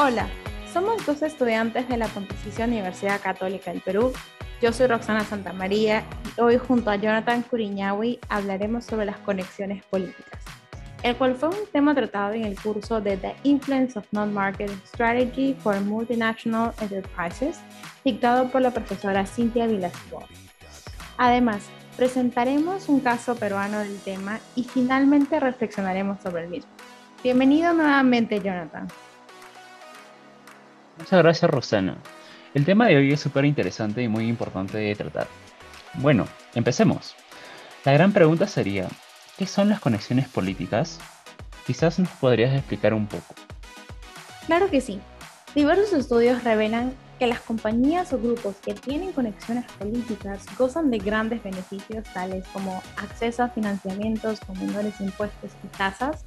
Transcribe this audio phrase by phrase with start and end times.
[0.00, 0.28] Hola,
[0.72, 4.12] somos dos estudiantes de la Pontificia Universidad Católica del Perú.
[4.62, 6.04] Yo soy Roxana Santamaría
[6.36, 10.40] y hoy junto a Jonathan Curiñawi hablaremos sobre las conexiones políticas,
[11.02, 15.54] el cual fue un tema tratado en el curso de The Influence of Non-Market Strategy
[15.54, 17.58] for Multinational Enterprises,
[18.04, 20.22] dictado por la profesora Cintia Vilasco.
[21.16, 21.64] Además,
[21.96, 26.70] presentaremos un caso peruano del tema y finalmente reflexionaremos sobre el mismo.
[27.24, 28.86] Bienvenido nuevamente, Jonathan.
[30.98, 31.96] Muchas gracias, Roxana.
[32.54, 35.28] El tema de hoy es súper interesante y muy importante de tratar.
[35.94, 37.14] Bueno, empecemos.
[37.84, 38.88] La gran pregunta sería,
[39.36, 40.98] ¿qué son las conexiones políticas?
[41.66, 43.34] Quizás nos podrías explicar un poco.
[44.46, 45.00] Claro que sí.
[45.54, 51.42] Diversos estudios revelan que las compañías o grupos que tienen conexiones políticas gozan de grandes
[51.42, 56.22] beneficios tales como acceso a financiamientos con menores impuestos y tasas,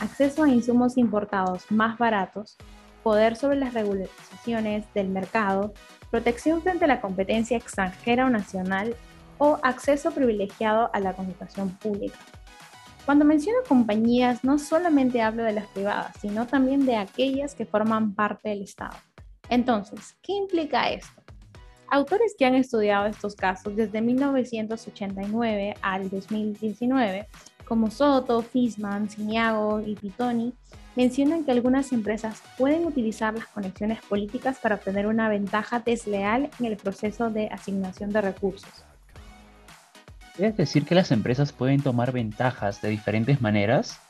[0.00, 2.56] acceso a insumos importados más baratos,
[3.06, 5.72] poder sobre las regulaciones del mercado,
[6.10, 8.96] protección frente a la competencia extranjera o nacional
[9.38, 12.18] o acceso privilegiado a la comunicación pública.
[13.04, 18.12] Cuando menciono compañías, no solamente hablo de las privadas, sino también de aquellas que forman
[18.12, 18.96] parte del Estado.
[19.50, 21.22] Entonces, ¿qué implica esto?
[21.88, 27.28] Autores que han estudiado estos casos desde 1989 al 2019,
[27.68, 30.52] como Soto, Fisman, Siniago y Pitoni,
[30.96, 36.66] mencionan que algunas empresas pueden utilizar las conexiones políticas para obtener una ventaja desleal en
[36.66, 38.70] el proceso de asignación de recursos.
[40.34, 44.00] ¿Quieres decir que las empresas pueden tomar ventajas de diferentes maneras?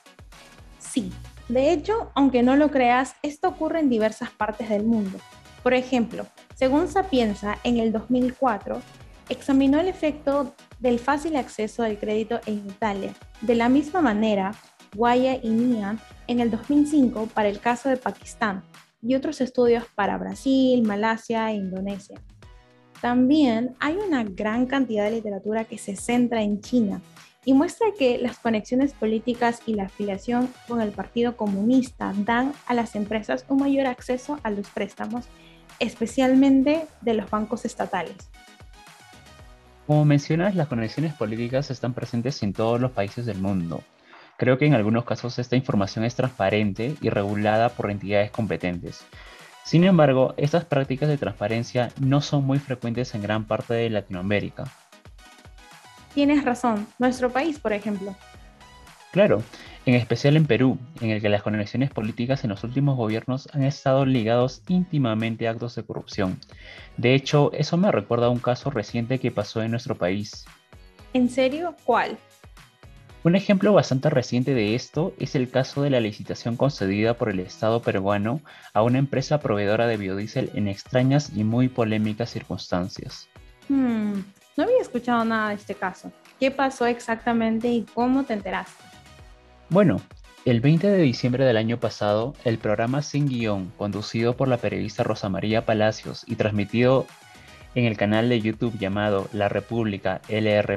[0.79, 1.13] Sí.
[1.49, 5.19] De hecho, aunque no lo creas, esto ocurre en diversas partes del mundo.
[5.63, 8.81] Por ejemplo, según Sapienza, en el 2004,
[9.29, 13.13] examinó el efecto del fácil acceso al crédito en Italia.
[13.41, 14.55] De la misma manera,
[14.97, 18.65] Guaya y Nian en el 2005 para el caso de Pakistán
[19.03, 22.21] y otros estudios para Brasil, Malasia e Indonesia.
[23.01, 27.01] También hay una gran cantidad de literatura que se centra en China
[27.45, 32.75] y muestra que las conexiones políticas y la afiliación con el Partido Comunista dan a
[32.75, 35.27] las empresas un mayor acceso a los préstamos,
[35.79, 38.17] especialmente de los bancos estatales.
[39.87, 43.81] Como mencionas, las conexiones políticas están presentes en todos los países del mundo,
[44.37, 49.05] Creo que en algunos casos esta información es transparente y regulada por entidades competentes.
[49.65, 54.65] Sin embargo, estas prácticas de transparencia no son muy frecuentes en gran parte de Latinoamérica.
[56.15, 58.15] Tienes razón, nuestro país, por ejemplo.
[59.11, 59.43] Claro,
[59.87, 63.65] en especial en Perú, en el que las conexiones políticas en los últimos gobiernos han
[63.65, 66.39] estado ligados íntimamente a actos de corrupción.
[66.97, 70.45] De hecho, eso me recuerda a un caso reciente que pasó en nuestro país.
[71.13, 71.75] ¿En serio?
[71.85, 72.19] ¿Cuál?
[73.27, 77.41] Un ejemplo bastante reciente de esto es el caso de la licitación concedida por el
[77.41, 78.41] Estado peruano
[78.73, 83.29] a una empresa proveedora de biodiesel en extrañas y muy polémicas circunstancias.
[83.69, 84.21] Hmm,
[84.57, 86.13] no había escuchado nada de este caso.
[86.39, 88.85] ¿Qué pasó exactamente y cómo te enteraste?
[89.71, 90.01] Bueno,
[90.45, 95.03] el 20 de diciembre del año pasado, el programa Sin Guión, conducido por la periodista
[95.03, 97.09] Rosa María Palacios y transmitido
[97.75, 100.77] en el canal de YouTube llamado La República LR,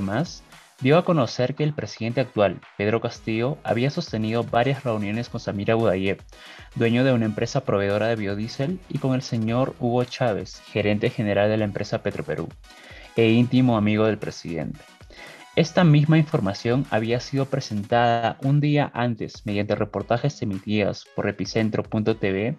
[0.82, 5.76] dio a conocer que el presidente actual, Pedro Castillo, había sostenido varias reuniones con Samira
[5.76, 6.24] Budayev,
[6.76, 11.50] dueño de una empresa proveedora de biodiesel, y con el señor Hugo Chávez, gerente general
[11.50, 12.48] de la empresa Petroperú,
[13.16, 14.80] e íntimo amigo del presidente.
[15.56, 22.56] Esta misma información había sido presentada un día antes mediante reportajes emitidos por epicentro.tv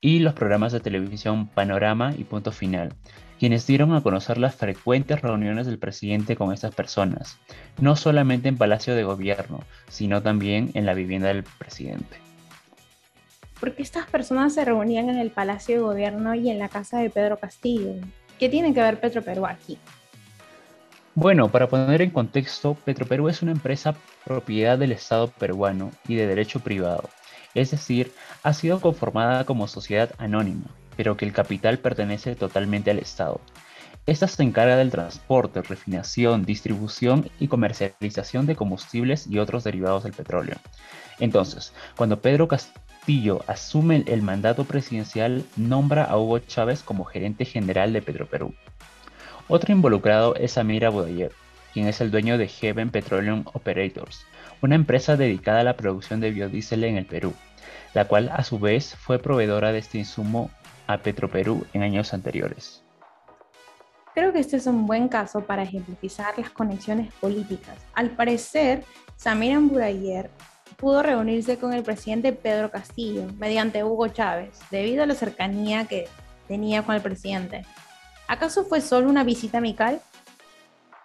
[0.00, 2.94] y los programas de televisión Panorama y Punto Final,
[3.38, 7.38] quienes dieron a conocer las frecuentes reuniones del presidente con estas personas,
[7.80, 12.16] no solamente en Palacio de Gobierno, sino también en la vivienda del presidente.
[13.60, 16.98] ¿Por qué estas personas se reunían en el Palacio de Gobierno y en la casa
[16.98, 17.94] de Pedro Castillo?
[18.38, 19.78] ¿Qué tiene que ver Petroperú aquí?
[21.14, 26.26] Bueno, para poner en contexto, Petroperú es una empresa propiedad del Estado peruano y de
[26.26, 27.08] derecho privado,
[27.54, 28.12] es decir,
[28.42, 30.66] ha sido conformada como sociedad anónima,
[30.96, 33.40] pero que el capital pertenece totalmente al Estado.
[34.06, 40.12] Esta se encarga del transporte, refinación, distribución y comercialización de combustibles y otros derivados del
[40.12, 40.56] petróleo.
[41.20, 47.94] Entonces, cuando Pedro Castillo asume el mandato presidencial, nombra a Hugo Chávez como gerente general
[47.94, 48.54] de Petroperú.
[49.48, 51.32] Otro involucrado es Amir Abudayev,
[51.72, 54.26] quien es el dueño de Heaven Petroleum Operators,
[54.60, 57.34] una empresa dedicada a la producción de biodiesel en el Perú,
[57.94, 60.50] la cual a su vez fue proveedora de este insumo
[60.86, 62.82] a Petroperú en años anteriores.
[64.14, 67.76] Creo que este es un buen caso para ejemplificar las conexiones políticas.
[67.94, 68.84] Al parecer,
[69.16, 70.30] Samir Amburayer
[70.76, 76.06] pudo reunirse con el presidente Pedro Castillo mediante Hugo Chávez, debido a la cercanía que
[76.46, 77.64] tenía con el presidente.
[78.28, 80.00] ¿Acaso fue solo una visita amical?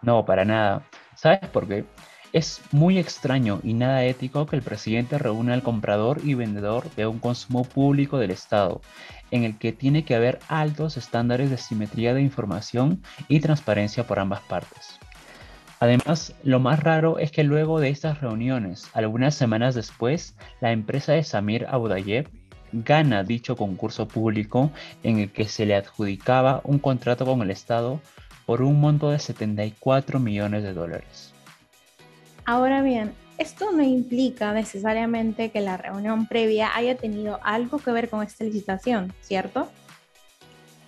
[0.01, 0.83] No, para nada.
[1.15, 1.85] ¿Sabes por qué?
[2.31, 7.07] Es muy extraño y nada ético que el presidente reúna al comprador y vendedor de
[7.07, 8.81] un consumo público del Estado,
[9.31, 14.19] en el que tiene que haber altos estándares de simetría de información y transparencia por
[14.19, 14.99] ambas partes.
[15.79, 21.13] Además, lo más raro es que luego de estas reuniones, algunas semanas después, la empresa
[21.13, 22.29] de Samir Abudayev
[22.73, 24.69] gana dicho concurso público
[25.01, 27.99] en el que se le adjudicaba un contrato con el Estado
[28.45, 31.33] por un monto de 74 millones de dólares.
[32.49, 38.09] Ahora bien, esto no implica necesariamente que la reunión previa haya tenido algo que ver
[38.09, 39.69] con esta licitación, ¿cierto?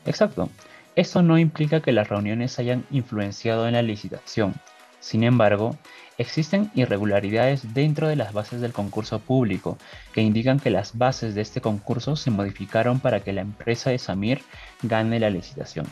[0.07, 0.49] Exacto.
[0.95, 4.55] Esto no implica que las reuniones hayan influenciado en la licitación.
[4.99, 5.77] Sin embargo,
[6.17, 9.77] existen irregularidades dentro de las bases del concurso público
[10.13, 13.99] que indican que las bases de este concurso se modificaron para que la empresa de
[13.99, 14.41] Samir
[14.81, 15.85] gane la licitación.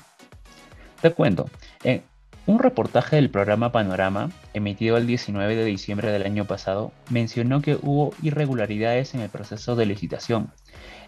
[1.00, 1.48] Te cuento,
[1.84, 2.02] en,
[2.50, 7.78] un reportaje del programa Panorama, emitido el 19 de diciembre del año pasado, mencionó que
[7.80, 10.52] hubo irregularidades en el proceso de licitación.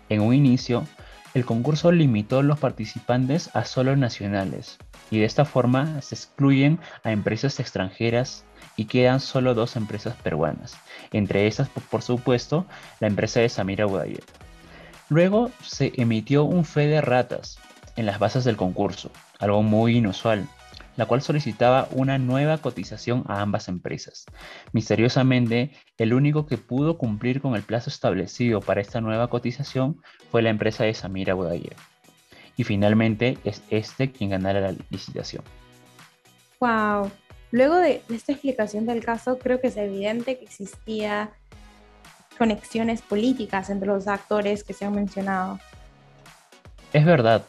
[0.09, 0.85] En un inicio,
[1.33, 4.77] el concurso limitó los participantes a solo nacionales,
[5.09, 8.45] y de esta forma se excluyen a empresas extranjeras
[8.75, 10.77] y quedan solo dos empresas peruanas,
[11.11, 12.67] entre esas, por supuesto,
[12.99, 14.23] la empresa de Samira Budayer.
[15.09, 17.57] Luego se emitió un fe de ratas
[17.95, 19.09] en las bases del concurso,
[19.39, 20.47] algo muy inusual,
[20.97, 24.25] la cual solicitaba una nueva cotización a ambas empresas.
[24.73, 30.41] Misteriosamente, el único que pudo cumplir con el plazo establecido para esta nueva cotización fue
[30.41, 31.75] la empresa de Samira Budayev.
[32.57, 35.43] Y finalmente es este quien ganara la licitación.
[36.59, 37.09] Wow.
[37.51, 41.31] Luego de esta explicación del caso, creo que es evidente que existía
[42.37, 45.59] conexiones políticas entre los actores que se han mencionado.
[46.93, 47.45] Es verdad,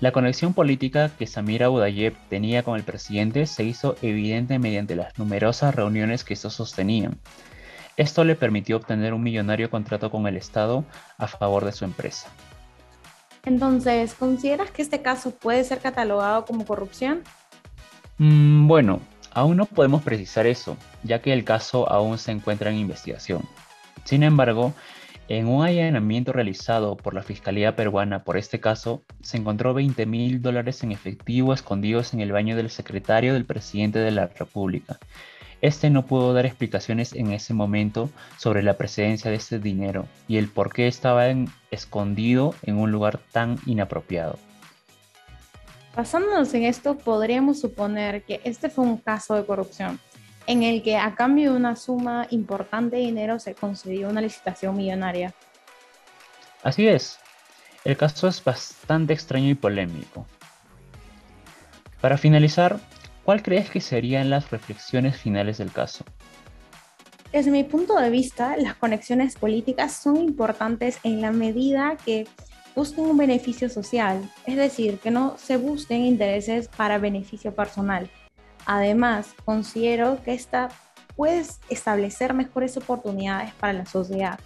[0.00, 5.18] la conexión política que Samira Budayev tenía con el presidente se hizo evidente mediante las
[5.18, 7.18] numerosas reuniones que estos sostenían.
[7.96, 10.84] Esto le permitió obtener un millonario contrato con el Estado
[11.16, 12.28] a favor de su empresa.
[13.46, 17.22] Entonces, ¿consideras que este caso puede ser catalogado como corrupción?
[18.18, 19.00] Mm, bueno,
[19.32, 23.42] aún no podemos precisar eso, ya que el caso aún se encuentra en investigación.
[24.04, 24.74] Sin embargo,
[25.28, 30.40] en un allanamiento realizado por la Fiscalía peruana por este caso, se encontró 20 mil
[30.40, 34.98] dólares en efectivo escondidos en el baño del secretario del presidente de la República.
[35.62, 40.36] Este no pudo dar explicaciones en ese momento sobre la presencia de este dinero y
[40.36, 41.24] el por qué estaba
[41.70, 44.38] escondido en un lugar tan inapropiado.
[45.96, 49.98] Basándonos en esto, podríamos suponer que este fue un caso de corrupción,
[50.46, 54.76] en el que a cambio de una suma importante de dinero se concedió una licitación
[54.76, 55.34] millonaria.
[56.62, 57.18] Así es,
[57.84, 60.26] el caso es bastante extraño y polémico.
[62.00, 62.78] Para finalizar,
[63.24, 66.04] ¿cuál crees que serían las reflexiones finales del caso?
[67.32, 72.26] Desde mi punto de vista, las conexiones políticas son importantes en la medida que
[72.74, 78.10] busquen un beneficio social, es decir, que no se busquen intereses para beneficio personal,
[78.66, 80.68] Además, considero que esta
[81.14, 84.38] puede establecer mejores oportunidades para la sociedad.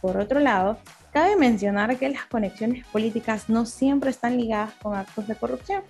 [0.00, 0.78] Por otro lado,
[1.10, 5.82] cabe mencionar que las conexiones políticas no siempre están ligadas con actos de corrupción.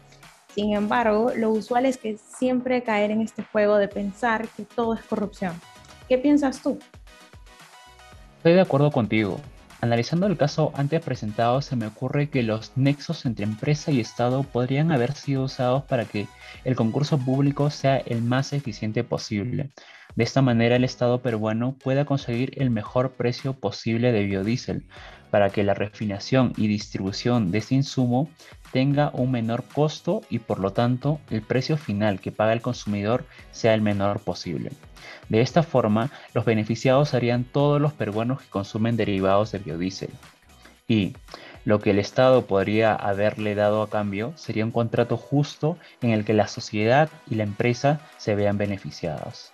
[0.55, 4.95] Sin embargo, lo usual es que siempre caer en este juego de pensar que todo
[4.95, 5.61] es corrupción.
[6.09, 6.79] ¿Qué piensas tú?
[8.39, 9.39] Estoy de acuerdo contigo.
[9.81, 14.43] Analizando el caso antes presentado, se me ocurre que los nexos entre empresa y Estado
[14.43, 16.27] podrían haber sido usados para que
[16.65, 19.71] el concurso público sea el más eficiente posible.
[20.15, 24.85] De esta manera, el Estado peruano pueda conseguir el mejor precio posible de biodiesel
[25.31, 28.31] para que la refinación y distribución de este insumo
[28.73, 33.25] tenga un menor costo y por lo tanto el precio final que paga el consumidor
[33.51, 34.71] sea el menor posible.
[35.29, 40.11] De esta forma, los beneficiados serían todos los peruanos que consumen derivados de biodiesel.
[40.89, 41.15] Y
[41.65, 46.25] lo que el Estado podría haberle dado a cambio sería un contrato justo en el
[46.25, 49.53] que la sociedad y la empresa se vean beneficiadas.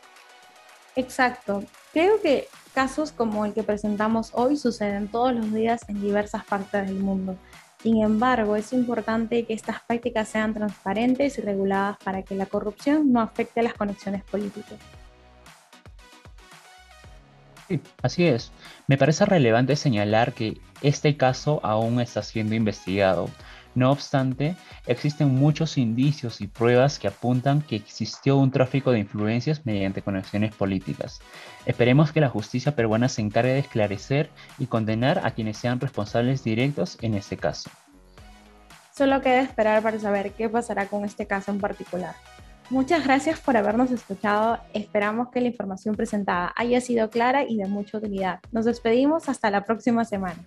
[0.96, 1.64] Exacto.
[1.92, 6.86] Creo que casos como el que presentamos hoy suceden todos los días en diversas partes
[6.86, 7.36] del mundo.
[7.82, 13.12] Sin embargo, es importante que estas prácticas sean transparentes y reguladas para que la corrupción
[13.12, 14.78] no afecte las conexiones políticas
[18.02, 18.52] así es.
[18.86, 23.28] Me parece relevante señalar que este caso aún está siendo investigado,
[23.74, 24.54] No obstante,
[24.86, 30.54] existen muchos indicios y pruebas que apuntan que existió un tráfico de influencias mediante conexiones
[30.54, 31.20] políticas.
[31.64, 36.44] Esperemos que la justicia peruana se encargue de esclarecer y condenar a quienes sean responsables
[36.44, 37.70] directos en este caso.
[38.94, 42.14] Solo queda esperar para saber qué pasará con este caso en particular.
[42.68, 44.58] Muchas gracias por habernos escuchado.
[44.74, 48.40] Esperamos que la información presentada haya sido clara y de mucha utilidad.
[48.50, 50.46] Nos despedimos hasta la próxima semana.